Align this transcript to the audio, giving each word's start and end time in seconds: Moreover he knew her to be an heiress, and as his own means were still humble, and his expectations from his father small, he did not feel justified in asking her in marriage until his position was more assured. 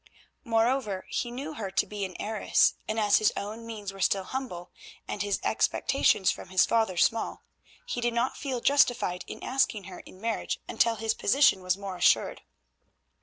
Moreover 0.43 1.05
he 1.11 1.29
knew 1.29 1.53
her 1.53 1.69
to 1.69 1.85
be 1.85 2.03
an 2.05 2.19
heiress, 2.19 2.73
and 2.89 2.99
as 2.99 3.19
his 3.19 3.31
own 3.37 3.67
means 3.67 3.93
were 3.93 4.01
still 4.01 4.23
humble, 4.23 4.71
and 5.07 5.21
his 5.21 5.39
expectations 5.43 6.31
from 6.31 6.49
his 6.49 6.65
father 6.65 6.97
small, 6.97 7.43
he 7.85 8.01
did 8.01 8.15
not 8.15 8.35
feel 8.35 8.61
justified 8.61 9.23
in 9.27 9.43
asking 9.43 9.83
her 9.83 9.99
in 9.99 10.19
marriage 10.19 10.59
until 10.67 10.95
his 10.95 11.13
position 11.13 11.61
was 11.61 11.77
more 11.77 11.97
assured. 11.97 12.41